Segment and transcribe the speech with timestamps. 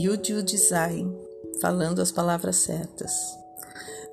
[0.00, 1.12] Yudio Design,
[1.60, 3.36] falando as palavras certas.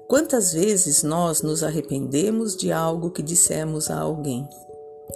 [0.07, 4.49] Quantas vezes nós nos arrependemos de algo que dissemos a alguém,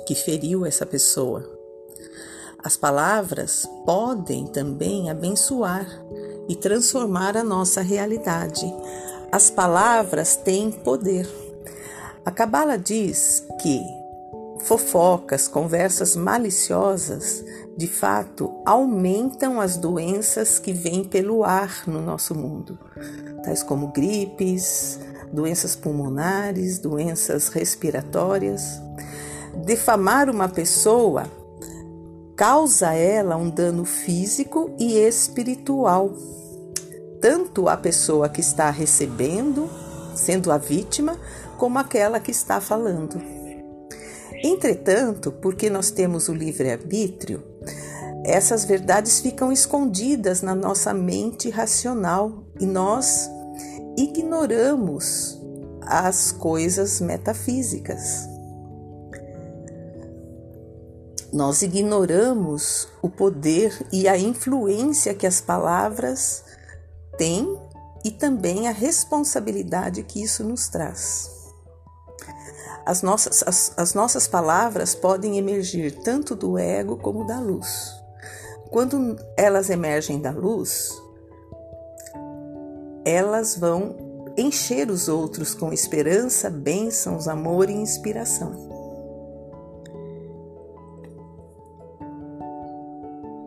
[0.05, 1.43] que feriu essa pessoa?
[2.63, 5.87] As palavras podem também abençoar
[6.47, 8.71] e transformar a nossa realidade.
[9.31, 11.27] As palavras têm poder.
[12.23, 13.81] A Cabala diz que
[14.59, 17.43] fofocas, conversas maliciosas,
[17.79, 22.77] de fato, aumentam as doenças que vêm pelo ar no nosso mundo,
[23.41, 24.99] tais como gripes,
[25.31, 28.81] doenças pulmonares, doenças respiratórias.
[29.65, 31.31] Defamar uma pessoa
[32.35, 36.11] causa a ela um dano físico e espiritual,
[37.21, 39.69] tanto a pessoa que está recebendo,
[40.13, 41.17] sendo a vítima,
[41.57, 43.39] como aquela que está falando.
[44.43, 47.43] Entretanto, porque nós temos o livre-arbítrio,
[48.29, 53.29] essas verdades ficam escondidas na nossa mente racional e nós
[53.97, 55.39] ignoramos
[55.81, 58.29] as coisas metafísicas.
[61.33, 66.43] Nós ignoramos o poder e a influência que as palavras
[67.17, 67.59] têm
[68.05, 71.31] e também a responsabilidade que isso nos traz.
[72.85, 77.99] As nossas, as, as nossas palavras podem emergir tanto do ego como da luz.
[78.69, 80.91] Quando elas emergem da luz,
[83.03, 88.69] elas vão encher os outros com esperança, bênçãos, amor e inspiração.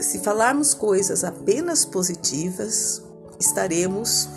[0.01, 3.03] Se falarmos coisas apenas positivas,
[3.39, 4.29] estaremos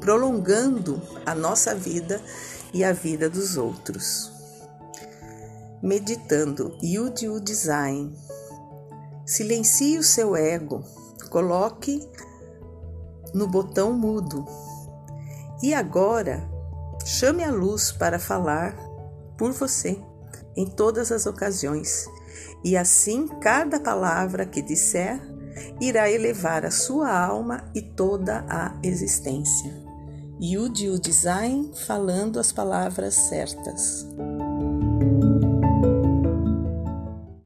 [0.00, 2.20] prolongando a nossa vida
[2.72, 4.40] e a vida dos outros
[5.82, 8.12] meditando Yudiu Design.
[9.30, 10.82] Silencie o seu ego,
[11.30, 12.04] coloque
[13.32, 14.44] no botão mudo.
[15.62, 16.42] E agora,
[17.06, 18.74] chame a luz para falar
[19.38, 20.02] por você
[20.56, 22.08] em todas as ocasiões.
[22.64, 25.22] E assim, cada palavra que disser
[25.80, 29.72] irá elevar a sua alma e toda a existência.
[30.42, 34.04] Yudiu Design falando as palavras certas.